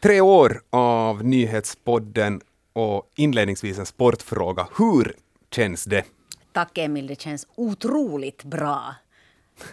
Tre 0.00 0.20
år 0.20 0.60
av 0.70 1.24
nyhetspodden 1.24 2.40
och 2.72 3.10
inledningsvis 3.16 3.78
en 3.78 3.86
sportfråga. 3.86 4.66
Hur 4.78 5.14
känns 5.50 5.84
det? 5.84 6.04
Tack 6.52 6.78
Emil, 6.78 7.06
det 7.06 7.20
känns 7.20 7.46
otroligt 7.54 8.44
bra. 8.44 8.94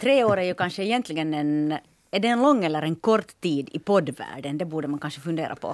Tre 0.02 0.24
år 0.24 0.38
är 0.38 0.44
ju 0.44 0.54
kanske 0.54 0.84
egentligen 0.84 1.34
en 1.34 1.78
är 2.12 2.20
det 2.20 2.28
en 2.28 2.42
lång 2.42 2.66
eller 2.66 2.82
en 2.82 2.96
kort 2.96 3.42
tid 3.42 3.70
i 3.72 3.80
poddvärlden? 3.80 4.58
Det 4.58 4.66
borde 4.66 4.88
man 4.88 5.00
kanske 5.00 5.22
fundera 5.22 5.56
på. 5.56 5.68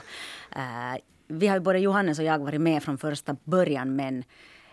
Uh, 0.56 1.02
vi 1.28 1.48
har 1.48 1.56
ju 1.56 1.60
både 1.60 1.80
Johannes 1.80 2.20
och 2.20 2.26
jag 2.26 2.40
varit 2.40 2.62
med 2.62 2.84
från 2.84 2.98
första 2.98 3.36
början 3.44 3.96
men 3.96 4.24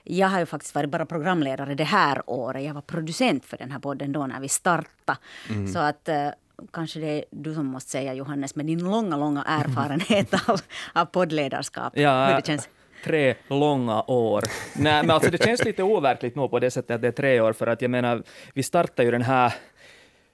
jag 0.04 0.28
har 0.28 0.40
ju 0.40 0.46
faktiskt 0.46 0.74
varit 0.74 0.90
bara 0.90 1.06
programledare 1.06 1.74
det 1.74 1.84
här 1.84 2.22
året. 2.26 2.64
Jag 2.64 2.74
var 2.74 2.80
producent 2.80 3.44
för 3.44 3.56
den 3.56 3.70
här 3.70 3.78
podden 3.78 4.12
då 4.12 4.26
när 4.26 4.40
vi 4.40 4.48
startade. 4.48 5.18
Mm. 5.48 5.72
Så 5.72 5.78
att 5.78 6.08
uh, 6.08 6.28
kanske 6.72 7.00
det 7.00 7.06
är 7.06 7.24
du 7.30 7.54
som 7.54 7.66
måste 7.66 7.90
säga 7.90 8.14
Johannes 8.14 8.54
med 8.54 8.66
din 8.66 8.84
långa, 8.84 9.16
långa 9.16 9.42
erfarenhet 9.42 10.48
av, 10.48 10.60
av 10.92 11.04
poddledarskap. 11.04 11.92
Ja, 11.96 12.26
hur 12.26 12.34
det 12.34 12.46
känns 12.46 12.68
tre 13.04 13.34
långa 13.48 14.02
år. 14.02 14.42
Nej, 14.76 15.02
men 15.02 15.10
alltså 15.10 15.30
det 15.30 15.44
känns 15.44 15.64
lite 15.64 15.82
overkligt 15.82 16.36
nog 16.36 16.50
på 16.50 16.58
det 16.58 16.70
sättet 16.70 16.94
att 16.94 17.02
det 17.02 17.08
är 17.08 17.12
tre 17.12 17.40
år, 17.40 17.52
för 17.52 17.66
att 17.66 17.82
jag 17.82 17.90
menar, 17.90 18.22
vi 18.54 18.62
startade 18.62 19.04
ju 19.04 19.10
den 19.10 19.22
här 19.22 19.54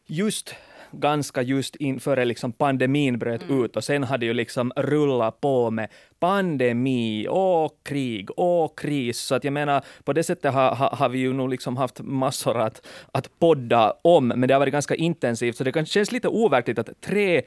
just 0.06 0.54
ganska 1.00 1.42
just 1.42 1.76
inför 1.76 2.24
liksom 2.24 2.52
pandemin 2.52 3.18
bröt 3.18 3.42
mm. 3.42 3.64
ut 3.64 3.76
och 3.76 3.84
sen 3.84 4.04
hade 4.04 4.26
ju 4.26 4.34
liksom 4.34 4.72
rullat 4.76 5.40
på 5.40 5.70
med 5.70 5.88
pandemi 6.18 7.26
och 7.30 7.80
krig 7.82 8.30
och 8.38 8.78
kris. 8.78 9.18
Så 9.18 9.34
att 9.34 9.44
jag 9.44 9.52
menar, 9.52 9.84
på 10.04 10.12
det 10.12 10.22
sättet 10.22 10.52
har, 10.52 10.74
har, 10.74 10.90
har 10.90 11.08
vi 11.08 11.18
ju 11.18 11.32
nog 11.32 11.48
liksom 11.48 11.76
haft 11.76 12.00
massor 12.00 12.60
att, 12.60 12.86
att 13.12 13.38
podda 13.38 13.94
om, 14.02 14.28
men 14.28 14.48
det 14.48 14.54
har 14.54 14.58
varit 14.58 14.72
ganska 14.72 14.94
intensivt, 14.94 15.56
så 15.56 15.64
det 15.64 15.72
kan 15.72 15.86
känns 15.86 16.12
lite 16.12 16.28
overkligt 16.28 16.78
att 16.78 17.00
tre 17.00 17.42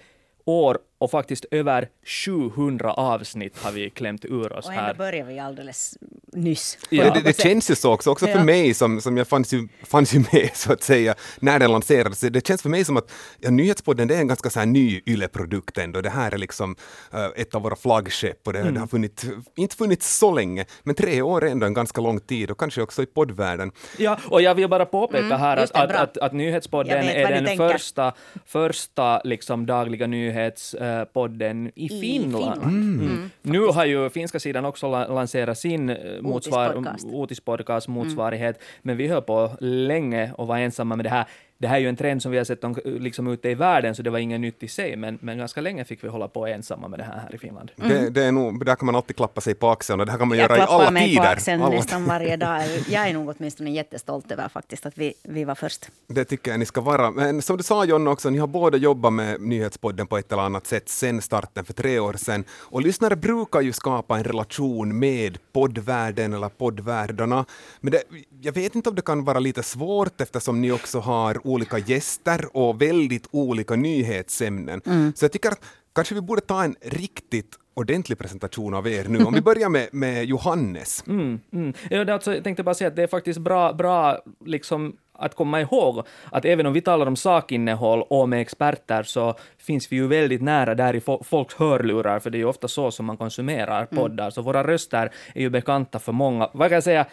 år 0.46 0.78
och 0.98 1.12
faktiskt 1.12 1.46
över 1.52 1.90
700 2.06 2.94
avsnitt 2.94 3.58
har 3.58 3.72
vi 3.72 3.90
klämt 3.90 4.26
ur 4.26 4.54
oss 4.54 4.68
här. 4.68 4.78
Och 4.78 4.90
ändå 4.90 4.98
börjar 4.98 5.26
vi 5.26 5.40
alldeles 5.40 5.98
nyss. 6.34 6.78
Ja. 6.90 7.14
Det, 7.14 7.22
det, 7.22 7.42
känns 7.42 7.72
ju 7.72 7.76
så 7.76 7.94
också, 7.94 8.12
också 8.12 8.26
för 8.26 8.38
ja. 8.38 8.44
mig 8.44 8.74
som, 8.74 9.02
som 9.02 9.18
jag 9.18 9.28
fanns 9.28 9.54
ju, 9.54 9.68
fanns 9.84 10.16
ju 10.16 10.20
med 10.32 10.50
så 10.54 10.74
att 10.74 10.84
säga 10.84 11.16
när 11.40 11.60
den 11.60 11.72
lanserades. 11.72 12.20
Det 12.20 12.48
känns 12.48 12.62
för 12.62 12.70
mig 12.70 12.86
som 12.86 12.98
att 12.98 13.12
ja, 13.40 13.50
Nyhetspodden 13.50 14.08
det 14.08 14.16
är 14.16 14.20
en 14.20 14.28
ganska 14.28 14.50
så 14.50 14.60
här 14.60 14.66
ny 14.66 15.02
ylleprodukt 15.06 15.78
ändå. 15.78 16.02
Det 16.02 16.10
här 16.10 16.34
är 16.34 16.38
liksom 16.38 16.76
uh, 17.14 17.28
ett 17.36 17.56
av 17.56 17.62
våra 17.62 17.76
flaggskepp 17.76 18.48
och 18.48 18.54
det, 18.54 18.60
mm. 18.60 18.74
det 18.74 18.80
har 18.80 18.88
funnits, 18.88 19.26
inte 19.56 19.76
funnits 19.76 20.18
så 20.18 20.34
länge, 20.36 20.66
men 20.84 20.96
tre 20.96 21.22
år 21.22 21.44
är 21.46 21.52
ändå 21.52 21.66
en 21.66 21.74
ganska 21.74 22.02
lång 22.02 22.20
tid 22.20 22.52
och 22.52 22.60
kanske 22.60 22.82
också 22.82 23.04
i 23.04 23.06
poddvärlden. 23.06 23.72
Ja, 23.98 24.20
och 24.28 24.42
jag 24.42 24.56
vill 24.56 24.70
bara 24.70 24.86
påpeka 24.86 25.26
mm, 25.26 25.40
här 25.40 25.58
att, 25.58 25.72
att, 25.72 25.92
att, 25.92 26.18
att, 26.18 26.34
Nyhetspodden 26.34 27.04
är 27.04 27.42
den 27.42 27.58
första, 27.58 28.14
första 28.46 29.22
liksom 29.24 29.66
dagliga 29.66 30.08
nyhets 30.08 30.76
uh, 30.76 30.87
podden 31.14 31.68
i, 31.76 31.86
I 31.86 31.90
Finland. 31.90 32.32
Finland. 32.34 32.64
Mm. 32.64 33.00
Mm. 33.02 33.30
Nu 33.42 33.60
har 33.60 33.86
ju 33.86 34.10
finska 34.10 34.40
sidan 34.40 34.66
också 34.66 34.88
lanserat 34.88 35.58
sin 35.58 35.90
eh, 35.90 36.22
motsvar, 36.22 36.86
Otispodcast 37.04 37.88
motsvarighet, 37.88 38.56
mm. 38.56 38.68
men 38.82 38.98
vi 38.98 39.08
höll 39.08 39.22
på 39.22 39.52
länge 39.60 40.32
och 40.38 40.48
var 40.48 40.58
ensamma 40.58 40.96
med 40.96 41.06
det 41.06 41.10
här 41.10 41.26
det 41.58 41.68
här 41.68 41.76
är 41.76 41.80
ju 41.80 41.90
en 41.90 41.96
trend 41.96 42.22
som 42.22 42.32
vi 42.32 42.38
har 42.38 42.46
sett 42.46 42.64
om, 42.64 42.76
liksom 42.86 43.28
ute 43.28 43.50
i 43.50 43.56
världen, 43.56 43.96
så 43.96 44.02
det 44.02 44.10
var 44.10 44.20
inget 44.20 44.42
nytt 44.42 44.64
i 44.64 44.68
sig, 44.68 44.96
men, 44.96 45.18
men 45.22 45.38
ganska 45.38 45.62
länge 45.62 45.86
fick 45.86 46.04
vi 46.04 46.08
hålla 46.08 46.28
på 46.28 46.48
ensamma 46.48 46.88
med 46.88 47.00
det 47.00 47.04
här 47.04 47.18
här 47.20 47.36
i 47.36 47.38
Finland. 47.38 47.72
Mm. 47.78 47.90
Det, 47.90 48.10
det, 48.10 48.24
är 48.24 48.32
nog, 48.32 48.66
där 48.66 48.76
kan 48.76 48.86
man 48.86 48.96
alltid 48.96 49.16
klappa 49.16 49.42
sig 49.42 49.54
på 49.54 49.70
axeln 49.70 50.00
och 50.00 50.06
det 50.06 50.12
här 50.12 50.20
kan 50.20 50.28
man 50.28 50.38
jag 50.38 50.52
göra 50.52 50.58
i 50.58 50.62
alla 50.62 50.68
tider. 50.68 50.80
Jag 50.80 50.94
klappar 50.94 51.08
mig 51.08 51.16
på 51.16 51.24
axeln 51.24 51.62
alla. 51.62 51.76
nästan 51.76 52.06
varje 52.06 52.38
dag. 52.38 52.62
Jag 52.90 53.08
är 53.08 53.14
nog 53.14 53.34
åtminstone 53.38 53.72
jättestolt 53.72 54.32
över 54.32 54.50
faktiskt 54.50 54.86
att 54.86 54.98
vi, 54.98 55.14
vi 55.24 55.44
var 55.44 55.56
först. 55.56 55.90
Det 56.08 56.26
tycker 56.26 56.52
jag 56.52 56.60
ni 56.60 56.66
ska 56.66 56.82
vara. 56.82 57.12
Men 57.12 57.42
som 57.42 57.58
du 57.58 57.64
sa 57.64 57.86
John 57.86 58.08
också, 58.08 58.30
ni 58.30 58.38
har 58.38 58.48
båda 58.48 58.78
jobbat 58.78 59.14
med 59.14 59.42
nyhetspodden 59.42 60.08
på 60.08 60.18
ett 60.18 60.32
eller 60.32 60.44
annat 60.44 60.68
sätt 60.68 60.90
sen 60.90 61.22
starten 61.22 61.66
för 61.66 61.74
tre 61.74 62.00
år 62.00 62.14
sedan. 62.14 62.44
Och 62.52 62.82
lyssnare 62.82 63.16
brukar 63.16 63.62
ju 63.62 63.74
skapa 63.74 64.18
en 64.18 64.24
relation 64.24 65.00
med 65.00 65.38
poddvärlden 65.52 66.34
eller 66.34 66.50
poddvärldarna. 66.50 67.46
Men 67.80 67.92
det, 67.92 68.04
jag 68.42 68.54
vet 68.54 68.76
inte 68.76 68.90
om 68.90 68.96
det 68.96 69.02
kan 69.02 69.24
vara 69.24 69.40
lite 69.40 69.64
svårt 69.64 70.22
eftersom 70.22 70.62
ni 70.62 70.72
också 70.72 71.00
har 71.00 71.47
olika 71.48 71.78
gäster 71.78 72.58
och 72.58 72.82
väldigt 72.82 73.28
olika 73.32 73.76
nyhetsämnen. 73.76 74.82
Mm. 74.86 75.14
Så 75.16 75.26
jag 75.26 75.32
tycker 75.32 75.50
att 75.50 75.66
kanske 75.96 76.16
vi 76.16 76.22
borde 76.22 76.42
ta 76.42 76.64
en 76.64 76.76
riktigt 76.82 77.56
ordentlig 77.74 78.18
presentation 78.18 78.74
av 78.74 78.88
er 78.88 79.06
nu. 79.08 79.24
Om 79.24 79.34
vi 79.34 79.42
börjar 79.52 79.70
med, 79.70 79.88
med 79.92 80.26
Johannes. 80.26 81.04
Mm, 81.08 81.40
mm. 81.54 81.74
Ja, 81.90 82.14
alltså, 82.14 82.34
jag 82.34 82.44
tänkte 82.44 82.64
bara 82.64 82.76
säga 82.76 82.88
att 82.88 82.96
det 82.96 83.04
är 83.04 83.08
faktiskt 83.08 83.40
bra, 83.40 83.74
bra 83.74 84.20
liksom, 84.46 84.96
att 85.14 85.36
komma 85.36 85.62
ihåg 85.62 86.06
att 86.32 86.46
även 86.46 86.66
om 86.66 86.74
vi 86.74 86.82
talar 86.82 87.06
om 87.06 87.16
sakinnehåll 87.16 88.02
och 88.10 88.30
med 88.30 88.42
experter 88.42 89.04
så 89.04 89.36
finns 89.58 89.92
vi 89.92 89.96
ju 89.96 90.08
väldigt 90.08 90.42
nära 90.42 90.76
där 90.76 90.96
i 90.96 91.02
folks 91.24 91.56
hörlurar, 91.56 92.20
för 92.20 92.30
det 92.30 92.38
är 92.38 92.40
ju 92.40 92.46
ofta 92.46 92.68
så 92.68 92.92
som 92.92 93.06
man 93.06 93.18
konsumerar 93.18 93.86
poddar, 93.86 94.24
mm. 94.24 94.32
så 94.32 94.42
våra 94.42 94.68
röster 94.68 95.12
är 95.36 95.42
ju 95.42 95.50
bekanta 95.50 96.00
för 96.00 96.12
många. 96.12 96.50
Vad 96.54 96.70
kan 96.70 96.76
jag 96.76 96.84
säga? 96.84 97.06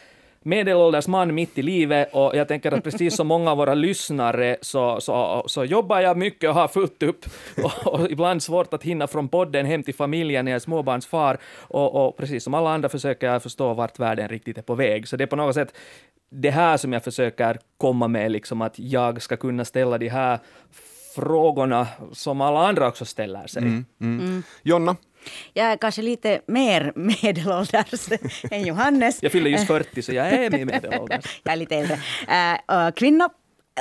Medelålders 0.44 1.08
man 1.08 1.34
mitt 1.34 1.58
i 1.58 1.62
livet 1.62 2.08
och 2.12 2.36
jag 2.36 2.48
tänker 2.48 2.72
att 2.72 2.84
precis 2.84 3.16
som 3.16 3.26
många 3.26 3.50
av 3.50 3.56
våra 3.56 3.74
lyssnare 3.74 4.56
så, 4.60 5.00
så, 5.00 5.44
så 5.46 5.64
jobbar 5.64 6.00
jag 6.00 6.16
mycket 6.16 6.48
och 6.50 6.54
har 6.54 6.68
fullt 6.68 7.02
upp 7.02 7.26
och, 7.64 7.86
och 7.86 8.10
ibland 8.10 8.42
svårt 8.42 8.74
att 8.74 8.82
hinna 8.82 9.06
från 9.06 9.28
podden 9.28 9.66
hem 9.66 9.82
till 9.82 9.94
familjen 9.94 10.44
när 10.44 10.52
jag 10.52 10.56
är 10.56 10.60
småbarnsfar 10.60 11.38
och, 11.56 12.06
och 12.06 12.16
precis 12.16 12.44
som 12.44 12.54
alla 12.54 12.70
andra 12.70 12.88
försöker 12.88 13.26
jag 13.26 13.42
förstå 13.42 13.74
vart 13.74 13.98
världen 13.98 14.28
riktigt 14.28 14.58
är 14.58 14.62
på 14.62 14.74
väg. 14.74 15.08
Så 15.08 15.16
det 15.16 15.24
är 15.24 15.28
på 15.28 15.36
något 15.36 15.54
sätt 15.54 15.74
det 16.30 16.50
här 16.50 16.76
som 16.76 16.92
jag 16.92 17.04
försöker 17.04 17.58
komma 17.76 18.08
med, 18.08 18.32
liksom 18.32 18.62
att 18.62 18.78
jag 18.78 19.22
ska 19.22 19.36
kunna 19.36 19.64
ställa 19.64 19.98
de 19.98 20.08
här 20.08 20.38
frågorna 21.14 21.86
som 22.12 22.40
alla 22.40 22.68
andra 22.68 22.88
också 22.88 23.04
ställer 23.04 23.46
sig. 23.46 23.62
Mm, 23.62 23.84
mm. 24.00 24.20
Mm. 24.20 24.42
Jonna? 24.62 24.96
Jag 25.52 25.66
är 25.66 25.76
kanske 25.76 26.02
lite 26.02 26.40
mer 26.46 26.92
medelålders 26.94 28.08
än 28.50 28.66
Johannes. 28.66 29.22
Jag 29.22 29.32
fyller 29.32 29.50
just 29.50 29.66
40 29.66 30.02
så 30.02 30.12
jag 30.12 30.26
är 30.26 30.50
mer 30.50 30.64
medelålders. 30.64 31.40
jag 31.42 31.52
är 31.52 31.56
lite 31.56 31.76
äldre. 31.76 31.98
Uh, 32.72 32.90
kvinna, 32.90 33.28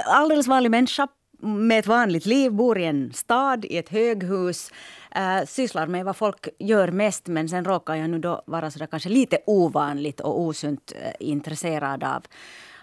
alldeles 0.06 0.48
vanlig 0.48 0.72
människa 0.72 1.08
med 1.44 1.80
ett 1.80 1.88
vanligt 1.88 2.26
liv, 2.26 2.52
bor 2.52 2.80
i 2.80 2.86
en 2.86 3.14
stad, 3.14 3.66
i 3.66 3.78
ett 3.78 3.90
höghus. 3.90 4.72
Uh, 5.18 5.46
sysslar 5.46 5.88
med 5.88 6.06
vad 6.06 6.16
folk 6.16 6.48
gör 6.60 6.88
mest 6.92 7.28
men 7.28 7.50
sen 7.50 7.66
råkar 7.66 7.96
jag 7.96 8.10
nu 8.10 8.20
då 8.20 8.44
vara 8.46 8.72
sådär 8.72 8.86
kanske 8.86 9.10
lite 9.10 9.38
ovanligt 9.46 10.20
och 10.20 10.40
osunt 10.40 10.94
uh, 10.96 11.12
intresserad 11.20 12.04
av, 12.04 12.24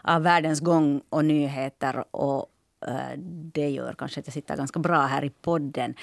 av 0.03 0.23
världens 0.23 0.61
gång 0.61 1.03
och 1.09 1.25
nyheter. 1.25 2.05
Och 2.11 2.47
uh, 2.89 3.19
det 3.55 3.71
gör 3.71 3.95
kanske 3.99 4.21
att 4.21 4.27
jag 4.27 4.35
sitter 4.35 4.57
ganska 4.57 4.79
bra 4.79 5.01
här 5.01 5.25
i 5.25 5.31
podden. 5.31 5.95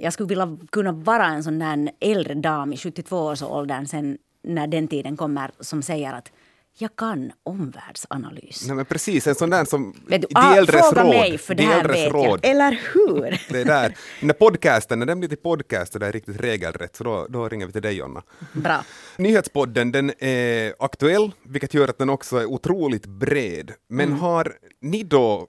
Jag 0.00 0.12
skulle 0.12 0.28
vilja 0.28 0.58
kunna 0.72 0.92
vara 0.92 1.26
en 1.26 1.44
sån 1.44 1.58
där 1.58 1.90
äldre 2.00 2.34
dam 2.34 2.72
i 2.72 2.76
72-årsåldern 2.76 3.86
sen 3.86 4.18
när 4.42 4.66
den 4.66 4.88
tiden 4.88 5.16
kommer 5.16 5.50
som 5.60 5.82
säger 5.82 6.12
att 6.12 6.32
jag 6.80 6.96
kan 6.96 7.32
omvärldsanalys. 7.42 8.66
Nej, 8.66 8.76
men 8.76 8.84
precis, 8.84 9.26
en 9.26 9.34
sån 9.34 9.50
där 9.50 9.64
som 9.64 9.94
Vet 10.06 10.22
du, 10.22 10.28
ah, 10.34 10.56
äldres 10.56 10.80
fråga 10.80 11.02
råd. 11.02 11.10
mig, 11.10 11.38
för 11.38 11.54
det 11.54 11.62
här 11.62 11.88
vet 11.88 12.12
råd. 12.12 12.40
jag. 12.42 12.50
Eller 12.50 12.80
hur? 12.94 13.40
Det 13.52 13.60
är 13.60 13.64
där. 13.64 13.94
När 14.20 14.34
podcasten, 14.34 14.98
när 14.98 15.06
den 15.06 15.18
blir 15.18 15.28
till 15.28 15.38
podcast 15.38 15.94
och 15.94 16.00
det 16.00 16.06
är 16.06 16.12
riktigt 16.12 16.40
regelrätt, 16.40 16.96
så 16.96 17.04
då, 17.04 17.26
då 17.28 17.48
ringer 17.48 17.66
vi 17.66 17.72
till 17.72 17.82
dig 17.82 17.96
Jonna. 17.96 18.22
Bra. 18.52 18.84
Nyhetspodden, 19.16 19.92
den 19.92 20.12
är 20.18 20.74
aktuell, 20.78 21.32
vilket 21.42 21.74
gör 21.74 21.88
att 21.88 21.98
den 21.98 22.10
också 22.10 22.36
är 22.36 22.46
otroligt 22.46 23.06
bred. 23.06 23.72
Men 23.88 24.06
mm. 24.06 24.20
har 24.20 24.52
ni 24.80 25.02
då 25.02 25.46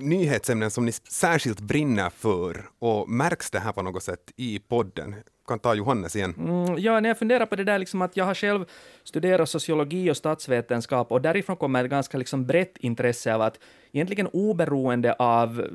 nyhetsämnen 0.00 0.70
som 0.70 0.86
ni 0.86 0.92
särskilt 0.92 1.60
brinner 1.60 2.10
för 2.10 2.68
och 2.78 3.08
märks 3.08 3.50
det 3.50 3.58
här 3.58 3.72
på 3.72 3.82
något 3.82 4.02
sätt 4.02 4.32
i 4.36 4.58
podden? 4.58 5.14
kan 5.48 5.58
ta 5.58 5.74
Johannes 5.74 6.16
igen. 6.16 6.34
Mm, 6.38 6.78
ja, 6.78 7.00
när 7.00 7.08
jag 7.08 7.18
funderar 7.18 7.46
på 7.46 7.56
det 7.56 7.64
där, 7.64 7.78
liksom 7.78 8.02
att 8.02 8.16
jag 8.16 8.24
har 8.24 8.34
själv 8.34 8.64
studerat 9.04 9.48
sociologi 9.48 10.10
och 10.10 10.16
statsvetenskap 10.16 11.12
och 11.12 11.22
därifrån 11.22 11.56
kommer 11.56 11.84
ett 11.84 11.90
ganska 11.90 12.18
liksom 12.18 12.46
brett 12.46 12.76
intresse 12.76 13.34
av 13.34 13.42
att 13.42 13.58
egentligen 13.92 14.26
oberoende 14.32 15.12
av 15.12 15.66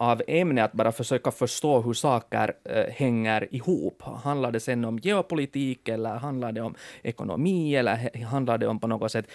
av 0.00 0.22
ämne 0.26 0.64
att 0.64 0.72
bara 0.72 0.92
försöka 0.92 1.30
förstå 1.30 1.80
hur 1.80 1.92
saker 1.92 2.52
äh, 2.64 2.84
hänger 2.92 3.54
ihop. 3.54 4.02
Handlar 4.02 4.52
det 4.52 4.60
sen 4.60 4.84
om 4.84 4.98
geopolitik 4.98 5.88
eller 5.88 6.16
handlar 6.16 6.52
det 6.52 6.60
om 6.60 6.74
ekonomi 7.02 7.76
eller 7.76 8.24
handlar 8.24 8.58
det 8.58 8.66
om 8.66 8.80
på 8.80 8.86
något 8.86 9.12
sätt 9.12 9.26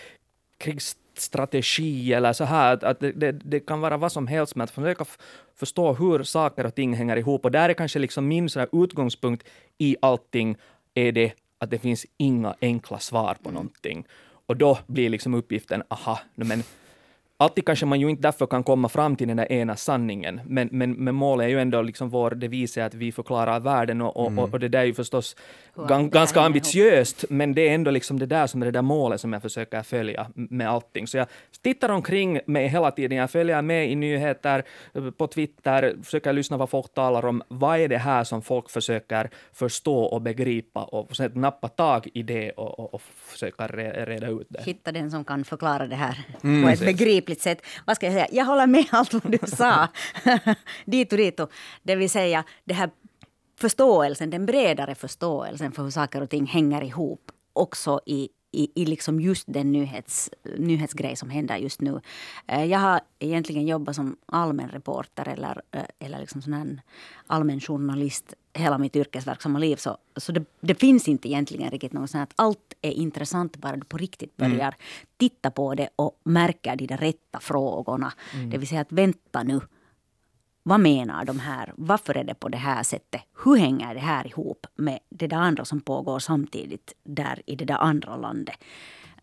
krigs 0.57 0.95
strategi 1.19 2.13
eller 2.13 2.33
så 2.33 2.43
här, 2.43 2.85
att 2.85 2.99
det, 2.99 3.11
det, 3.11 3.31
det, 3.31 3.59
kan 3.59 3.81
vara 3.81 3.97
vad 3.97 4.11
som 4.11 4.27
helst, 4.27 4.55
men 4.55 4.63
att 4.63 4.71
försöka 4.71 5.05
förstå 5.55 5.93
hur 5.93 6.23
saker 6.23 6.65
och 6.65 6.75
ting 6.75 6.93
hänger 6.93 7.17
ihop. 7.17 7.45
Och 7.45 7.51
där 7.51 7.69
är 7.69 7.73
kanske 7.73 7.99
liksom 7.99 8.27
min 8.27 8.49
så 8.49 8.67
utgångspunkt 8.71 9.47
i 9.77 9.95
allting, 10.01 10.57
är 10.93 11.11
det 11.11 11.33
att 11.57 11.69
det 11.69 11.79
finns 11.79 12.05
inga 12.17 12.55
enkla 12.61 12.99
svar 12.99 13.37
på 13.43 13.51
någonting. 13.51 14.05
Och 14.45 14.57
då 14.57 14.79
blir 14.87 15.09
liksom 15.09 15.33
uppgiften, 15.33 15.83
aha, 15.87 16.19
men 16.35 16.63
Alltid 17.37 17.65
kanske 17.65 17.85
man 17.85 17.99
ju 17.99 18.09
inte 18.09 18.21
därför 18.21 18.45
kan 18.45 18.63
komma 18.63 18.89
fram 18.89 19.15
till 19.15 19.27
den 19.27 19.37
där 19.37 19.51
ena 19.51 19.75
sanningen, 19.75 20.41
men, 20.45 20.69
men, 20.71 20.91
men 20.91 21.15
målet 21.15 21.45
är 21.45 21.49
ju 21.49 21.59
ändå 21.59 21.81
liksom 21.81 22.09
vår 22.09 22.31
devis 22.31 22.77
är 22.77 22.83
att 22.83 22.93
vi 22.93 23.11
förklarar 23.11 23.59
världen 23.59 24.01
och, 24.01 24.17
och, 24.17 24.37
och, 24.37 24.53
och 24.53 24.59
det 24.59 24.67
där 24.67 24.79
är 24.79 24.83
ju 24.83 24.93
förstås 24.93 25.35
gan, 25.87 26.09
ganska 26.09 26.41
ambitiöst, 26.41 27.25
men 27.29 27.53
det 27.53 27.69
är 27.69 27.75
ändå 27.75 27.91
liksom 27.91 28.19
det 28.19 28.25
där 28.25 28.47
som 28.47 28.61
är 28.61 28.65
det 28.65 28.71
där 28.71 28.81
målet 28.81 29.21
som 29.21 29.33
jag 29.33 29.41
försöker 29.41 29.83
följa 29.83 30.27
med 30.35 30.69
allting. 30.69 31.07
Så 31.07 31.17
jag 31.17 31.27
tittar 31.61 31.89
omkring 31.89 32.39
mig 32.45 32.67
hela 32.67 32.91
tiden, 32.91 33.17
jag 33.17 33.31
följer 33.31 33.61
med 33.61 33.91
i 33.91 33.95
nyheter, 33.95 34.63
på 35.17 35.27
Twitter, 35.27 35.95
försöker 36.03 36.33
lyssna 36.33 36.57
vad 36.57 36.69
folk 36.69 36.93
talar 36.93 37.25
om. 37.25 37.43
Vad 37.47 37.79
är 37.79 37.87
det 37.87 37.97
här 37.97 38.23
som 38.23 38.41
folk 38.41 38.69
försöker 38.69 39.29
förstå 39.53 40.03
och 40.03 40.21
begripa 40.21 40.83
och 40.83 41.15
sen 41.15 41.31
nappa 41.35 41.67
tag 41.67 42.07
i 42.13 42.23
det 42.23 42.51
och, 42.51 42.79
och, 42.79 42.93
och 42.93 43.01
försöka 43.01 43.67
reda 43.67 44.27
ut 44.27 44.47
det. 44.49 44.63
Hitta 44.63 44.91
den 44.91 45.11
som 45.11 45.23
kan 45.23 45.43
förklara 45.43 45.87
det 45.87 45.95
här 45.95 46.25
mm. 46.43 46.63
på 46.63 46.69
ett 46.69 46.79
begripligt 46.79 47.22
sätt. 47.41 47.65
Vad 47.85 47.95
ska 47.95 48.05
jag 48.05 48.13
säga? 48.13 48.27
Jag 48.31 48.45
håller 48.45 48.67
med 48.67 48.85
allt 48.91 49.13
vad 49.13 49.31
du 49.31 49.39
sa. 49.47 49.87
dit 50.85 51.11
och 51.11 51.17
dit. 51.17 51.39
Och, 51.39 51.51
det 51.83 51.95
vill 51.95 52.09
säga 52.09 52.43
det 52.63 52.73
här 52.73 52.89
förståelsen, 53.59 54.29
den 54.29 54.45
bredare 54.45 54.95
förståelsen 54.95 55.71
för 55.71 55.83
hur 55.83 55.89
saker 55.89 56.21
och 56.21 56.29
ting 56.29 56.45
hänger 56.45 56.83
ihop 56.83 57.31
också 57.53 57.99
i 58.05 58.29
i, 58.53 58.71
i 58.75 58.85
liksom 58.85 59.19
just 59.19 59.43
den 59.47 59.71
nyhets, 59.71 60.29
nyhetsgrej 60.57 61.15
som 61.15 61.29
händer 61.29 61.57
just 61.57 61.81
nu. 61.81 62.01
Eh, 62.47 62.65
jag 62.65 62.79
har 62.79 63.01
egentligen 63.19 63.67
jobbat 63.67 63.95
som 63.95 64.17
allmän 64.25 64.69
reporter 64.69 65.27
eller, 65.27 65.61
eh, 65.71 65.83
eller 65.99 66.19
liksom 66.19 66.41
sån 66.41 66.81
allmän 67.27 67.59
journalist 67.59 68.33
hela 68.53 68.77
mitt 68.77 68.95
yrkesverksamma 68.95 69.59
liv. 69.59 69.75
Så, 69.75 69.97
så 70.15 70.31
det, 70.31 70.45
det, 70.59 70.75
finns 70.75 71.07
inte 71.07 71.29
egentligen 71.29 71.71
riktigt 71.71 71.93
något 71.93 72.09
sånt 72.09 72.23
att 72.23 72.33
allt 72.39 72.73
är 72.81 72.91
intressant 72.91 73.57
bara 73.57 73.75
du 73.75 73.85
på 73.85 73.97
riktigt 73.97 74.41
mm. 74.41 74.51
börjar 74.51 74.67
mm. 74.67 74.79
titta 75.17 75.51
på 75.51 75.75
det 75.75 75.89
och 75.95 76.19
märker 76.23 76.75
de 76.75 76.87
rätta 76.87 77.39
frågorna. 77.39 78.13
Mm. 78.33 78.49
Det 78.49 78.57
vill 78.57 78.67
säga 78.67 78.81
att 78.81 78.91
vänta 78.91 79.43
nu 79.43 79.61
vad 80.63 80.79
menar 80.79 81.25
de 81.25 81.39
här? 81.39 81.73
Varför 81.75 82.17
är 82.17 82.23
det 82.23 82.33
på 82.33 82.49
det 82.49 82.57
här 82.57 82.83
sättet? 82.83 83.21
Hur 83.43 83.57
hänger 83.57 83.93
det 83.93 83.99
här 83.99 84.27
ihop 84.27 84.67
med 84.75 84.99
det 85.09 85.27
där 85.27 85.37
andra 85.37 85.65
som 85.65 85.81
pågår 85.81 86.19
samtidigt 86.19 86.93
där 87.03 87.41
i 87.45 87.55
det 87.55 87.65
där 87.65 87.77
andra 87.77 88.15
landet? 88.15 88.55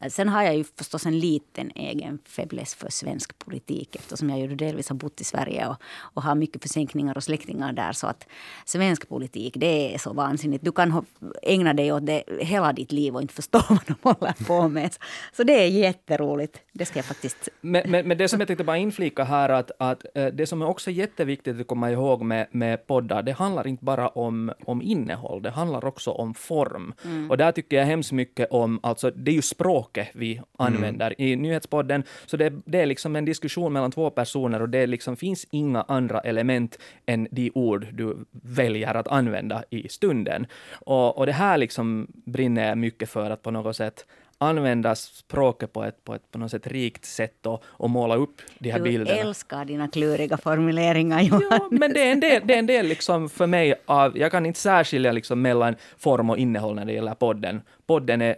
Sen 0.08 0.29
har 0.29 0.43
jag 0.43 0.56
ju 0.56 0.64
förstås 0.64 1.06
en 1.06 1.19
liten 1.19 1.70
egen 1.75 2.19
fäbless 2.25 2.75
för 2.75 2.91
svensk 2.91 3.38
politik 3.38 3.97
eftersom 3.97 4.31
jag 4.31 4.38
ju 4.38 4.55
delvis 4.55 4.88
har 4.88 4.97
bott 4.97 5.20
i 5.20 5.25
Sverige 5.25 5.67
och, 5.67 5.76
och 6.14 6.23
har 6.23 6.35
mycket 6.35 6.62
försänkningar 6.62 7.17
och 7.17 7.25
släktingar 7.25 7.73
där. 7.73 7.93
Så 7.93 8.06
att 8.06 8.26
svensk 8.64 9.08
politik, 9.08 9.55
det 9.56 9.94
är 9.94 9.99
så 9.99 10.12
vansinnigt. 10.12 10.64
Du 10.64 10.73
kan 10.73 11.06
ägna 11.43 11.75
dig 11.75 11.93
åt 11.93 12.06
det 12.06 12.23
hela 12.41 12.73
ditt 12.73 12.93
liv 12.93 13.14
och 13.14 13.23
inte 13.23 13.35
förstå 13.35 13.61
vad 13.69 13.81
de 13.87 13.94
håller 14.02 14.44
på 14.47 14.69
med. 14.69 14.94
Så 15.32 15.43
det 15.43 15.52
är 15.52 15.67
jätteroligt. 15.67 16.61
Det 16.73 16.85
ska 16.85 16.99
jag 16.99 17.06
faktiskt... 17.06 17.49
Men, 17.61 17.91
men, 17.91 18.08
men 18.08 18.19
det 18.19 18.29
som 18.29 18.41
jag 18.41 18.46
tänkte 18.46 18.64
bara 18.64 18.79
inflika 18.79 19.25
här, 19.25 19.49
att, 19.49 19.70
att 19.79 20.05
eh, 20.14 20.26
det 20.26 20.46
som 20.46 20.62
är 20.62 20.67
också 20.67 20.91
jätteviktigt 20.91 21.61
att 21.61 21.67
komma 21.67 21.91
ihåg 21.91 22.23
med, 22.23 22.46
med 22.50 22.87
poddar, 22.87 23.23
det 23.23 23.32
handlar 23.32 23.67
inte 23.67 23.85
bara 23.85 24.08
om, 24.08 24.53
om 24.64 24.82
innehåll, 24.82 25.43
det 25.43 25.50
handlar 25.50 25.85
också 25.85 26.11
om 26.11 26.35
form. 26.35 26.94
Mm. 27.05 27.31
Och 27.31 27.37
där 27.37 27.53
tycker 27.53 27.76
jag 27.76 27.87
hemskt 27.87 28.12
mycket 28.12 28.50
om, 28.50 28.81
alltså 28.82 29.11
det 29.11 29.31
är 29.31 29.35
ju 29.35 29.43
språk 29.43 29.90
språket 29.91 30.09
vi 30.15 30.41
använder 30.59 31.15
mm. 31.19 31.29
i 31.29 31.37
nyhetspodden. 31.37 32.03
Så 32.27 32.37
det, 32.37 32.53
det, 32.65 32.81
är 32.81 32.87
liksom 32.87 33.17
en 33.17 33.25
diskussion 33.25 33.73
mellan 33.73 33.93
två 33.93 34.11
personer 34.11 34.63
och 34.63 34.69
det 34.69 34.87
liksom 34.87 35.17
finns 35.17 35.47
inga 35.51 35.83
andra 35.89 36.21
element 36.21 36.79
än 37.07 37.29
de 37.31 37.51
ord 37.55 37.87
du 37.93 38.17
väljer 38.31 38.95
att 38.95 39.09
använda 39.09 39.65
i 39.71 39.89
stunden. 39.89 40.47
Och, 40.87 41.19
och 41.19 41.27
det 41.27 41.33
här 41.33 41.59
liksom 41.59 42.07
brinner 42.11 42.69
jag 42.69 42.79
mycket 42.79 43.11
för 43.11 43.31
att 43.31 43.43
på 43.43 43.51
något 43.51 43.77
sätt 43.77 44.07
använda 44.41 44.95
språket 44.95 45.73
på 45.73 45.85
ett, 45.85 46.05
på 46.05 46.15
ett 46.15 46.31
på 46.31 46.39
något 46.39 46.51
sätt 46.51 46.67
rikt 46.67 47.05
sätt 47.05 47.47
och, 47.47 47.65
och 47.65 47.91
måla 47.91 48.17
upp 48.17 48.43
de 48.59 48.71
här 48.71 48.79
du 48.79 48.85
bilderna. 48.85 49.23
Du 49.23 49.29
älskar 49.29 49.65
dina 49.65 49.89
kluriga 49.89 50.37
formuleringar, 50.37 51.21
Johannes. 51.23 51.51
Ja, 51.51 51.69
men 51.71 51.93
det 51.93 52.09
är 52.09 52.13
en 52.13 52.21
del, 52.21 52.43
det 52.45 52.55
är 52.55 52.59
en 52.59 52.67
del 52.67 52.87
liksom 52.87 53.29
för 53.29 53.47
mig 53.47 53.75
av... 53.87 54.19
Jag 54.19 54.31
kan 54.31 54.47
inte 54.47 54.61
särskilja 54.61 55.13
liksom 55.13 55.43
mellan 55.43 55.77
form 55.99 56.31
och 56.31 56.39
innehåll 56.39 56.75
när 56.75 56.85
det 56.85 56.93
gäller 56.93 57.15
podden. 57.15 57.63
Podden 57.87 58.23
är 58.23 58.37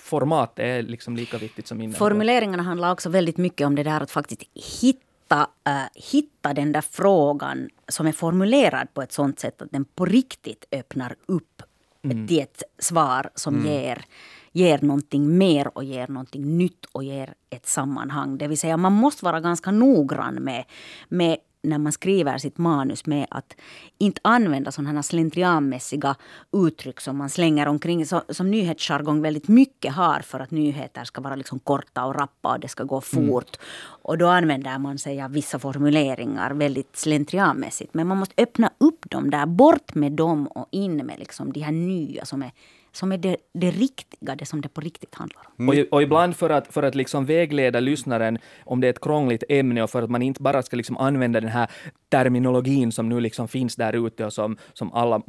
format 0.00 0.58
är 0.58 0.82
liksom 0.82 1.16
lika 1.16 1.38
viktigt 1.38 1.66
som 1.66 1.80
innehåll. 1.80 1.98
Formuleringarna 1.98 2.62
handlar 2.62 2.92
också 2.92 3.08
väldigt 3.08 3.36
mycket 3.36 3.66
om 3.66 3.74
det 3.74 3.82
där 3.82 4.00
att 4.00 4.10
faktiskt 4.10 4.42
hitta, 4.80 5.40
uh, 5.68 5.84
hitta 5.94 6.54
den 6.54 6.72
där 6.72 6.80
frågan 6.80 7.68
som 7.88 8.06
är 8.06 8.12
formulerad 8.12 8.94
på 8.94 9.02
ett 9.02 9.12
sånt 9.12 9.40
sätt 9.40 9.62
att 9.62 9.70
den 9.70 9.84
på 9.84 10.04
riktigt 10.04 10.64
öppnar 10.72 11.16
upp 11.26 11.62
mm. 12.04 12.28
till 12.28 12.40
ett 12.40 12.62
svar 12.78 13.30
som 13.34 13.54
mm. 13.54 13.66
ger 13.66 14.04
ger 14.52 14.78
någonting 14.82 15.38
mer 15.38 15.78
och 15.78 15.84
ger 15.84 16.08
någonting 16.08 16.58
nytt 16.58 16.84
och 16.92 17.04
ger 17.04 17.34
ett 17.50 17.66
sammanhang. 17.66 18.38
Det 18.38 18.48
vill 18.48 18.58
säga 18.58 18.76
man 18.76 18.92
måste 18.92 19.24
vara 19.24 19.40
ganska 19.40 19.70
noggrann 19.70 20.34
med, 20.34 20.64
med 21.08 21.36
när 21.62 21.78
man 21.78 21.92
skriver 21.92 22.38
sitt 22.38 22.58
manus 22.58 23.06
med 23.06 23.26
att 23.30 23.56
inte 23.98 24.20
använda 24.24 24.72
sådana 24.72 25.02
slentrianmässiga 25.02 26.16
uttryck 26.52 27.00
som 27.00 27.16
man 27.16 27.30
slänger 27.30 27.68
omkring 27.68 28.06
så, 28.06 28.22
som 28.28 28.50
nyhetsjargong 28.50 29.22
väldigt 29.22 29.48
mycket 29.48 29.94
har 29.94 30.20
för 30.20 30.40
att 30.40 30.50
nyheter 30.50 31.04
ska 31.04 31.20
vara 31.20 31.36
liksom 31.36 31.58
korta 31.58 32.04
och 32.04 32.14
rappa 32.14 32.52
och 32.52 32.60
det 32.60 32.68
ska 32.68 32.84
gå 32.84 33.02
mm. 33.12 33.28
fort. 33.28 33.56
Mm. 33.56 33.66
Och 34.02 34.18
då 34.18 34.26
använder 34.26 34.78
man 34.78 34.98
sig 34.98 35.22
av 35.22 35.32
vissa 35.32 35.58
formuleringar 35.58 36.50
väldigt 36.50 36.96
slentrianmässigt. 36.96 37.94
Men 37.94 38.06
man 38.06 38.18
måste 38.18 38.42
öppna 38.42 38.70
upp 38.78 39.10
dem 39.10 39.30
där, 39.30 39.46
bort 39.46 39.94
med 39.94 40.12
dem 40.12 40.46
och 40.46 40.68
in 40.70 40.96
med 40.96 41.18
liksom 41.18 41.52
de 41.52 41.60
här 41.60 41.72
nya 41.72 42.24
som 42.24 42.42
är 42.42 42.52
som 42.92 43.12
är 43.12 43.18
det, 43.18 43.36
det 43.52 43.70
riktiga, 43.70 44.36
det 44.36 44.46
som 44.46 44.60
det 44.60 44.68
på 44.68 44.80
riktigt 44.80 45.14
handlar 45.14 45.42
om. 45.56 45.68
Och, 45.68 45.74
och, 45.90 46.02
ibland 46.02 46.36
för 46.36 46.50
att, 46.50 46.72
för 46.72 46.82
att 46.82 46.94
liksom 46.94 47.26
vägleda 47.26 47.80
lyssnaren 47.80 48.38
om 48.64 48.80
det 48.80 48.86
är 48.86 48.90
ett 48.90 49.00
krångligt 49.00 49.44
ämne 49.48 49.82
och 49.82 49.90
för 49.90 50.02
att 50.02 50.10
man 50.10 50.22
inte 50.22 50.42
bara 50.42 50.62
ska 50.62 50.76
liksom 50.76 50.96
använda 50.96 51.40
den 51.40 51.50
här 51.50 51.70
terminologin 52.08 52.92
som 52.92 53.08
nu 53.08 53.20
liksom 53.20 53.48
finns 53.48 53.76
där 53.76 54.06
ute 54.06 54.24
och 54.24 54.32
som, 54.32 54.56
som 54.72 54.92
alla 54.92 55.22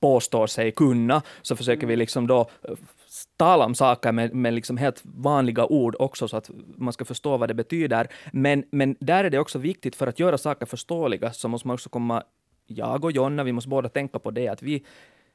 påstår 0.00 0.46
sig 0.46 0.72
kunna, 0.72 1.22
så 1.42 1.56
försöker 1.56 1.86
vi 1.86 1.96
liksom 1.96 2.26
då 2.26 2.40
eh, 2.40 2.74
tala 3.36 3.64
om 3.64 3.74
saker 3.74 4.12
med, 4.12 4.34
med 4.34 4.54
liksom 4.54 4.76
helt 4.76 5.02
vanliga 5.04 5.66
ord 5.66 5.96
också, 5.98 6.28
så 6.28 6.36
att 6.36 6.50
man 6.76 6.92
ska 6.92 7.04
förstå 7.04 7.36
vad 7.36 7.48
det 7.48 7.54
betyder. 7.54 8.08
Men, 8.32 8.64
men 8.70 8.96
där 9.00 9.24
är 9.24 9.30
det 9.30 9.38
också 9.38 9.58
viktigt, 9.58 9.96
för 9.96 10.06
att 10.06 10.18
göra 10.18 10.38
saker 10.38 10.66
förståeliga, 10.66 11.32
så 11.32 11.48
måste 11.48 11.68
man 11.68 11.74
också 11.74 11.88
komma 11.88 12.22
jag 12.66 13.04
och 13.04 13.12
Jonna, 13.12 13.44
vi 13.44 13.52
måste 13.52 13.68
båda 13.68 13.88
tänka 13.88 14.18
på 14.18 14.30
det, 14.30 14.48
att 14.48 14.62
vi, 14.62 14.84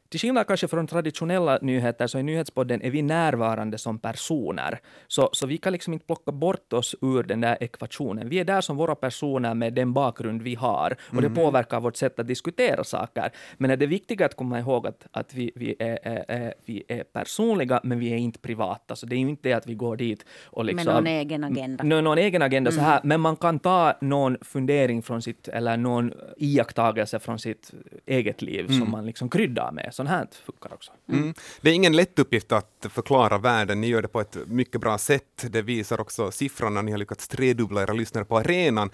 till 0.10 0.20
skillnad 0.20 0.48
kanske 0.48 0.68
från 0.68 0.88
traditionella 0.88 1.60
nyheter 1.62 2.08
så 2.08 2.20
i 2.20 2.24
nyhetspodden 2.24 2.82
är 2.82 2.92
vi 2.92 3.02
närvarande 3.02 3.78
som 3.78 4.00
personer. 4.00 4.80
Så, 5.08 5.30
så 5.32 5.48
vi 5.48 5.58
kan 5.58 5.74
liksom 5.74 5.94
inte 5.94 6.06
plocka 6.06 6.32
bort 6.32 6.74
oss 6.74 6.96
ur 7.02 7.24
den 7.24 7.42
där 7.42 7.58
ekvationen. 7.64 8.30
Vi 8.30 8.40
är 8.40 8.46
där 8.46 8.62
som 8.62 8.78
våra 8.78 8.96
personer 8.96 9.54
med 9.54 9.74
den 9.74 9.94
bakgrund 9.94 10.42
vi 10.42 10.56
har 10.56 10.96
och 11.02 11.22
det 11.22 11.28
mm. 11.28 11.36
påverkar 11.36 11.80
vårt 11.80 11.96
sätt 11.96 12.20
att 12.20 12.28
diskutera 12.28 12.84
saker. 12.84 13.32
Men 13.58 13.80
det 13.80 13.86
är 13.86 13.88
viktigt 13.88 14.22
att 14.22 14.36
komma 14.36 14.60
ihåg 14.60 14.88
att, 14.88 15.08
att 15.12 15.34
vi, 15.34 15.52
vi, 15.56 15.76
är, 15.80 16.00
är, 16.04 16.26
är, 16.28 16.54
vi 16.66 16.84
är 16.88 17.04
personliga 17.04 17.80
men 17.84 18.00
vi 18.00 18.14
är 18.14 18.18
inte 18.18 18.40
privata. 18.40 18.96
Så 18.96 19.06
det 19.06 19.16
är 19.16 19.20
ju 19.20 19.30
inte 19.30 19.50
det 19.50 19.54
att 19.54 19.68
vi 19.68 19.74
går 19.74 19.98
dit 19.98 20.26
och 20.46 20.66
liksom... 20.66 20.86
Med 20.86 20.96
någon 20.96 21.08
egen 21.08 21.44
agenda. 21.44 21.84
Någon, 21.84 22.04
någon 22.04 22.18
egen 22.18 22.42
agenda 22.42 22.72
mm. 22.72 22.84
så 22.84 22.90
här. 22.90 23.02
Men 23.04 23.22
man 23.22 23.36
kan 23.36 23.60
ta 23.60 23.94
någon 24.02 24.38
fundering 24.42 25.02
från 25.02 25.22
sitt, 25.22 25.48
eller 25.48 25.78
någon 25.78 26.14
iakttagelse 26.38 27.20
från 27.20 27.40
sitt 27.40 27.74
eget 28.06 28.42
liv 28.42 28.66
mm. 28.66 28.80
som 28.80 28.92
man 28.92 29.06
liksom 29.06 29.30
kryddar 29.30 29.72
med 29.72 29.94
sånt 29.98 30.10
här 30.10 30.28
funkar 30.46 30.74
också. 30.74 30.92
Mm. 31.10 31.22
Mm. 31.22 31.34
Det 31.62 31.70
är 31.70 31.74
ingen 31.74 31.96
lätt 31.96 32.20
uppgift 32.20 32.52
att 32.52 32.86
förklara 32.90 33.38
världen, 33.38 33.82
ni 33.82 33.88
gör 33.88 34.02
det 34.02 34.08
på 34.08 34.22
ett 34.22 34.38
mycket 34.48 34.82
bra 34.82 34.98
sätt. 34.98 35.46
Det 35.50 35.62
visar 35.62 36.02
också 36.02 36.32
siffrorna, 36.32 36.82
ni 36.82 36.92
har 36.92 36.98
lyckats 36.98 37.28
tredubbla 37.28 37.82
era 37.82 37.94
lyssnare 37.94 38.26
på 38.26 38.38
arenan. 38.38 38.90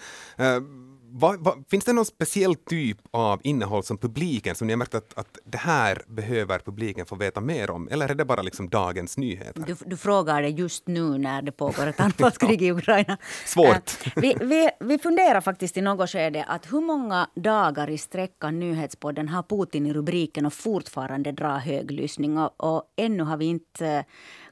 Vad, 1.16 1.44
vad, 1.44 1.64
finns 1.70 1.84
det 1.84 1.92
någon 1.92 2.04
speciell 2.04 2.54
typ 2.54 2.98
av 3.10 3.40
innehåll 3.44 3.82
som 3.82 3.98
publiken, 3.98 4.54
som 4.54 4.66
ni 4.66 4.72
har 4.72 4.78
märkt 4.78 4.94
att, 4.94 5.18
att 5.18 5.38
det 5.44 5.58
här 5.58 6.02
behöver 6.06 6.58
publiken 6.58 7.06
få 7.06 7.16
veta 7.16 7.40
mer 7.40 7.70
om? 7.70 7.88
Eller 7.88 8.08
är 8.08 8.14
det 8.14 8.24
bara 8.24 8.42
liksom 8.42 8.68
dagens 8.68 9.18
nyheter? 9.18 9.64
Du, 9.66 9.76
du 9.86 9.96
frågar 9.96 10.42
det 10.42 10.48
just 10.48 10.88
nu 10.88 11.18
när 11.18 11.42
det 11.42 11.52
pågår 11.52 11.86
ett 11.86 12.00
anfallskrig 12.06 12.62
i 12.62 12.72
Ukraina. 12.72 13.16
Svårt. 13.46 14.06
Äh, 14.06 14.12
vi, 14.16 14.36
vi, 14.40 14.70
vi 14.80 14.98
funderar 14.98 15.40
faktiskt 15.40 15.76
i 15.76 15.80
något 15.80 16.10
skede 16.10 16.44
att 16.44 16.72
hur 16.72 16.80
många 16.80 17.28
dagar 17.34 17.90
i 17.90 17.98
sträckan 17.98 18.60
Nyhetspodden 18.60 19.28
har 19.28 19.42
Putin 19.42 19.86
i 19.86 19.92
rubriken 19.92 20.46
och 20.46 20.52
fortfarande 20.52 21.32
drar 21.32 21.58
hög 21.58 21.90
lyssning 21.90 22.38
och, 22.38 22.54
och 22.56 22.82
ännu 22.96 23.22
har 23.22 23.36
vi 23.36 23.44
inte 23.44 23.86
äh, 23.88 24.04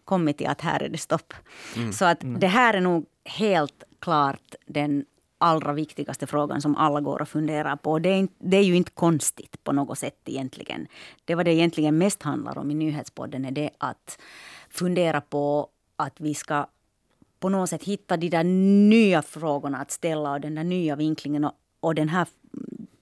kommit 0.05 0.39
till 0.39 0.47
att 0.47 0.61
här 0.61 0.83
är 0.83 0.89
det 0.89 0.99
stopp. 0.99 1.35
Mm. 1.77 1.93
Så 1.93 2.05
att 2.05 2.23
mm. 2.23 2.41
det 2.41 2.47
här 2.47 2.75
är 2.75 2.81
nog 2.81 3.07
helt 3.25 3.85
klart 4.01 4.55
den 4.67 5.05
allra 5.43 5.73
viktigaste 5.73 6.27
frågan 6.27 6.63
som 6.63 6.77
alla 6.77 7.01
går 7.01 7.23
och 7.23 7.29
funderar 7.29 7.77
på. 7.77 7.99
Det 7.99 8.09
är, 8.09 8.29
det 8.39 8.57
är 8.57 8.63
ju 8.63 8.77
inte 8.77 8.91
konstigt 8.91 9.65
på 9.65 9.73
något 9.73 9.99
sätt 9.99 10.19
egentligen. 10.25 10.87
Det 11.25 11.35
vad 11.35 11.45
det 11.45 11.53
egentligen 11.53 11.99
mest 11.99 12.23
handlar 12.23 12.59
om 12.59 12.71
i 12.71 12.75
nyhetspodden 12.75 13.45
är 13.45 13.51
det 13.51 13.71
att 13.79 14.19
fundera 14.71 15.21
på 15.21 15.69
att 15.97 16.21
vi 16.21 16.35
ska 16.35 16.67
på 17.41 17.49
något 17.49 17.71
sätt 17.71 17.85
hitta 17.85 18.17
de 18.17 18.29
där 18.29 18.45
nya 18.89 19.23
frågorna 19.23 19.79
att 19.79 19.91
ställa 19.91 20.33
och 20.33 20.41
den 20.41 20.55
där 20.55 20.65
nya 20.65 20.97
vinklingen 20.97 21.45
och, 21.45 21.53
och 21.81 21.95
den 21.95 22.09
här, 22.09 22.27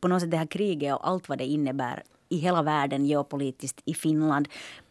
på 0.01 0.09
något 0.09 0.21
sätt 0.21 0.31
det 0.31 0.37
här 0.37 0.47
kriget 0.47 0.95
och 0.95 1.09
allt 1.09 1.29
vad 1.29 1.39
det 1.39 1.47
innebär 1.47 2.03
i 2.29 2.37
hela 2.37 2.63
världen 2.63 3.07
geopolitiskt, 3.07 3.83
i 3.85 3.95
Finland 3.95 4.49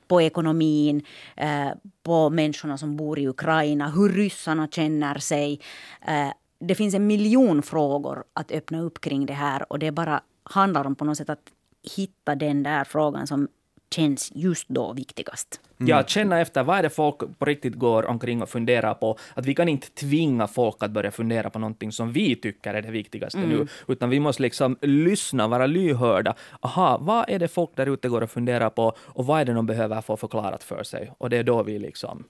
på 0.07 0.21
ekonomin, 0.21 1.05
eh, 1.35 1.69
på 2.03 2.29
människorna 2.29 2.77
som 2.77 2.95
bor 2.95 3.19
i 3.19 3.27
Ukraina, 3.27 3.89
hur 3.89 4.09
ryssarna 4.09 4.67
känner 4.67 5.17
sig. 5.19 5.59
Eh, 6.07 6.31
det 6.59 6.75
finns 6.75 6.93
en 6.93 7.07
miljon 7.07 7.61
frågor 7.61 8.23
att 8.33 8.51
öppna 8.51 8.81
upp 8.81 9.01
kring 9.01 9.25
det 9.25 9.33
här 9.33 9.71
och 9.71 9.79
det 9.79 9.91
bara 9.91 10.21
handlar 10.43 10.87
om 10.87 10.95
på 10.95 11.05
något 11.05 11.17
sätt 11.17 11.29
att 11.29 11.51
hitta 11.95 12.35
den 12.35 12.63
där 12.63 12.83
frågan 12.83 13.27
som 13.27 13.47
känns 13.95 14.31
just 14.35 14.69
då 14.69 14.93
viktigast. 14.93 15.61
Mm. 15.79 15.89
Ja, 15.89 16.03
känna 16.03 16.39
efter 16.39 16.63
vad 16.63 16.77
är 16.77 16.83
det 16.83 16.89
folk 16.89 17.17
på 17.39 17.45
riktigt 17.45 17.75
går 17.75 18.05
omkring 18.05 18.41
och 18.41 18.49
funderar 18.49 18.93
på. 18.93 19.17
Att 19.33 19.45
vi 19.45 19.55
kan 19.55 19.69
inte 19.69 19.89
tvinga 19.89 20.47
folk 20.47 20.83
att 20.83 20.91
börja 20.91 21.11
fundera 21.11 21.49
på 21.49 21.59
någonting 21.59 21.91
som 21.91 22.13
vi 22.13 22.35
tycker 22.35 22.73
är 22.73 22.81
det 22.81 22.91
viktigaste 22.91 23.37
mm. 23.37 23.49
nu, 23.49 23.67
utan 23.87 24.09
vi 24.09 24.19
måste 24.19 24.41
liksom 24.41 24.77
lyssna, 24.81 25.47
vara 25.47 25.65
lyhörda. 25.65 26.35
Aha, 26.61 26.97
vad 27.01 27.29
är 27.29 27.39
det 27.39 27.47
folk 27.47 27.69
där 27.75 27.93
ute 27.93 28.09
går 28.09 28.21
och 28.21 28.31
funderar 28.31 28.69
på 28.69 28.93
och 28.99 29.25
vad 29.25 29.41
är 29.41 29.45
det 29.45 29.53
de 29.53 29.65
behöver 29.65 30.01
få 30.01 30.17
förklarat 30.17 30.63
för 30.63 30.83
sig? 30.83 31.11
Och 31.17 31.29
det 31.29 31.37
är 31.37 31.43
då 31.43 31.63
vi 31.63 31.79
liksom 31.79 32.23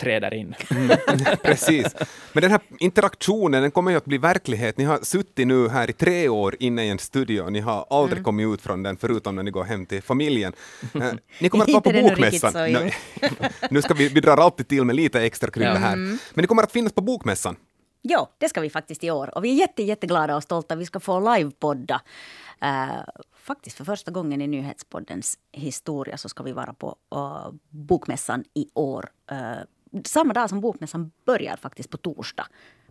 träder 0.00 0.34
in. 0.34 0.54
Mm, 0.70 0.96
precis. 1.42 1.94
Men 2.32 2.42
den 2.42 2.50
här 2.50 2.60
interaktionen 2.78 3.62
den 3.62 3.70
kommer 3.70 3.90
ju 3.90 3.96
att 3.96 4.04
bli 4.04 4.18
verklighet. 4.18 4.78
Ni 4.78 4.84
har 4.84 4.98
suttit 4.98 5.46
nu 5.46 5.68
här 5.68 5.90
i 5.90 5.92
tre 5.92 6.28
år 6.28 6.56
inne 6.58 6.84
i 6.84 6.88
en 6.88 6.98
studio. 6.98 7.50
Ni 7.50 7.60
har 7.60 7.86
aldrig 7.90 8.18
mm. 8.18 8.24
kommit 8.24 8.54
ut 8.54 8.62
från 8.62 8.82
den 8.82 8.96
förutom 8.96 9.36
när 9.36 9.42
ni 9.42 9.50
går 9.50 9.64
hem 9.64 9.86
till 9.86 10.02
familjen. 10.02 10.52
Eh, 10.94 11.12
ni 11.38 11.48
kommer 11.48 11.64
att 11.68 11.70
vara 11.70 11.80
på 11.80 12.08
Bokmässan. 12.08 12.52
Så, 12.52 12.90
nu 13.70 13.82
ska 13.82 13.94
vi, 13.94 14.08
vi 14.08 14.20
drar 14.20 14.36
alltid 14.36 14.68
till 14.68 14.84
med 14.84 14.96
lite 14.96 15.22
extra 15.22 15.50
krydda 15.50 15.74
här. 15.74 15.92
Mm. 15.92 16.18
Men 16.34 16.42
ni 16.42 16.46
kommer 16.46 16.62
att 16.62 16.72
finnas 16.72 16.92
på 16.92 17.00
Bokmässan. 17.00 17.56
Ja, 18.02 18.30
det 18.38 18.48
ska 18.48 18.60
vi 18.60 18.70
faktiskt 18.70 19.04
i 19.04 19.10
år. 19.10 19.36
Och 19.36 19.44
vi 19.44 19.50
är 19.50 19.54
jätte, 19.54 19.82
jätteglada 19.82 20.36
och 20.36 20.42
stolta. 20.42 20.76
Vi 20.76 20.86
ska 20.86 21.00
få 21.00 21.34
livepodda. 21.34 22.00
Uh, 22.64 23.04
faktiskt 23.36 23.76
för 23.76 23.84
första 23.84 24.10
gången 24.10 24.42
i 24.42 24.46
Nyhetspoddens 24.46 25.38
historia 25.52 26.16
så 26.16 26.28
ska 26.28 26.42
vi 26.42 26.52
vara 26.52 26.74
på 26.74 26.96
uh, 27.14 27.52
Bokmässan 27.68 28.44
i 28.54 28.68
år. 28.74 29.10
Uh, 29.32 29.62
samma 30.04 30.32
dag 30.32 30.48
som 30.48 30.60
bokmässan 30.60 31.10
börjar 31.26 31.56
faktiskt 31.56 31.90
på 31.90 31.96
torsdag 31.96 32.46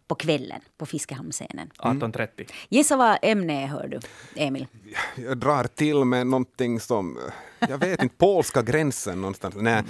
på 0.07 0.15
kvällen 0.15 0.61
på 0.77 0.85
Fiskehamnscenen. 0.85 1.69
18.30. 1.77 2.17
Mm. 2.17 2.47
Gissa 2.69 2.97
vad 2.97 3.17
ämnet 3.21 3.63
är, 3.63 3.67
hör 3.67 3.87
du, 3.87 3.99
Emil? 4.35 4.67
Jag 5.15 5.37
drar 5.37 5.63
till 5.63 6.05
med 6.05 6.27
någonting 6.27 6.79
som, 6.79 7.19
jag 7.59 7.77
vet 7.77 8.03
inte, 8.03 8.15
polska 8.15 8.61
gränsen 8.61 9.21
någonstans. 9.21 9.55
Nej, 9.57 9.83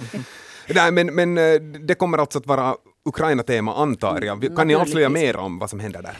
Nej 0.74 0.92
men, 0.92 1.14
men 1.14 1.38
eh, 1.38 1.60
det 1.60 1.94
kommer 1.94 2.18
alltså 2.18 2.38
att 2.38 2.46
vara 2.46 2.76
Ukraina-tema 3.04 3.74
antar 3.74 4.22
jag. 4.22 4.56
Kan 4.56 4.68
ni 4.68 4.74
avslöja 4.74 5.08
mer 5.08 5.36
om 5.36 5.58
vad 5.58 5.70
som 5.70 5.80
händer 5.80 6.02
där? 6.02 6.18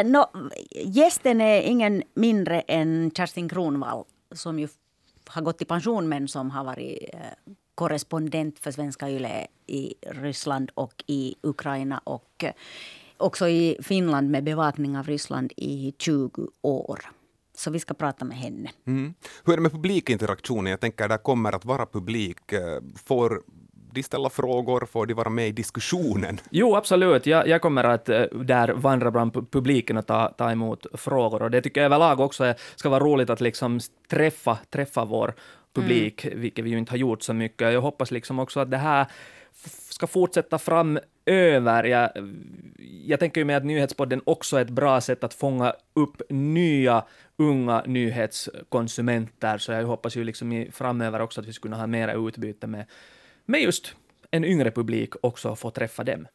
Äh, 0.00 0.06
no, 0.06 0.24
gästen 0.84 1.40
är 1.40 1.60
ingen 1.60 2.02
mindre 2.14 2.60
än 2.60 3.10
Kerstin 3.16 3.48
Kronvall 3.48 4.04
som 4.34 4.58
ju 4.58 4.68
har 5.26 5.42
gått 5.42 5.62
i 5.62 5.64
pension 5.64 6.08
men 6.08 6.28
som 6.28 6.50
har 6.50 6.64
varit 6.64 7.14
äh, 7.14 7.20
korrespondent 7.76 8.58
för 8.58 8.70
Svenska 8.70 9.10
Yle 9.10 9.46
i 9.66 9.94
Ryssland 10.00 10.70
och 10.74 11.04
i 11.06 11.34
Ukraina 11.42 12.00
och 12.04 12.44
eh, 12.44 12.52
också 13.16 13.48
i 13.48 13.78
Finland 13.82 14.30
med 14.30 14.44
bevakning 14.44 14.98
av 14.98 15.06
Ryssland 15.06 15.52
i 15.56 15.94
20 15.98 16.48
år. 16.62 17.00
Så 17.56 17.70
vi 17.70 17.78
ska 17.78 17.94
prata 17.94 18.24
med 18.24 18.36
henne. 18.36 18.70
Mm. 18.86 19.14
Hur 19.44 19.52
är 19.52 19.56
det 19.56 19.62
med 19.62 19.72
publikinteraktionen? 19.72 20.70
Jag 20.70 20.80
tänker 20.80 21.08
där 21.08 21.18
kommer 21.18 21.52
att 21.52 21.64
vara 21.64 21.86
publik. 21.86 22.52
Eh, 22.52 22.80
får 23.04 23.42
de 23.92 24.02
ställa 24.02 24.30
frågor? 24.30 24.86
Får 24.92 25.06
de 25.06 25.14
vara 25.14 25.30
med 25.30 25.48
i 25.48 25.52
diskussionen? 25.52 26.40
Jo, 26.50 26.76
absolut. 26.76 27.26
Jag, 27.26 27.48
jag 27.48 27.62
kommer 27.62 27.84
att 27.84 28.08
eh, 28.08 28.22
där 28.22 28.68
vandra 28.68 29.10
bland 29.10 29.50
publiken 29.50 29.96
och 29.96 30.06
ta, 30.06 30.28
ta 30.28 30.50
emot 30.50 30.86
frågor. 30.94 31.42
Och 31.42 31.50
det 31.50 31.62
tycker 31.62 31.80
jag 31.80 31.86
överlag 31.86 32.20
också 32.20 32.54
ska 32.76 32.88
vara 32.88 33.04
roligt 33.04 33.30
att 33.30 33.40
liksom 33.40 33.80
träffa, 34.10 34.58
träffa 34.70 35.04
vår 35.04 35.34
publik, 35.80 36.24
mm. 36.24 36.40
vilket 36.40 36.64
vi 36.64 36.70
ju 36.70 36.78
inte 36.78 36.92
har 36.92 36.98
gjort 36.98 37.22
så 37.22 37.32
mycket. 37.32 37.72
Jag 37.72 37.80
hoppas 37.80 38.10
liksom 38.10 38.38
också 38.38 38.60
att 38.60 38.70
det 38.70 38.76
här 38.76 39.06
ska 39.88 40.06
fortsätta 40.06 40.58
framöver. 40.58 41.84
Jag, 41.84 42.10
jag 43.04 43.20
tänker 43.20 43.40
ju 43.40 43.44
med 43.44 43.56
att 43.56 43.64
nyhetspodden 43.64 44.22
också 44.24 44.56
är 44.56 44.62
ett 44.62 44.70
bra 44.70 45.00
sätt 45.00 45.24
att 45.24 45.34
fånga 45.34 45.74
upp 45.94 46.22
nya 46.30 47.04
unga 47.36 47.82
nyhetskonsumenter, 47.86 49.58
så 49.58 49.72
jag 49.72 49.84
hoppas 49.84 50.16
ju 50.16 50.24
liksom 50.24 50.52
i, 50.52 50.70
framöver 50.70 51.20
också 51.20 51.40
att 51.40 51.46
vi 51.46 51.52
ska 51.52 51.62
kunna 51.62 51.76
ha 51.76 51.86
mera 51.86 52.12
utbyte 52.12 52.66
med, 52.66 52.86
med 53.44 53.60
just 53.60 53.94
en 54.30 54.44
yngre 54.44 54.70
publik 54.70 55.14
också 55.20 55.50
och 55.50 55.58
få 55.58 55.70
träffa 55.70 56.04
dem. 56.04 56.26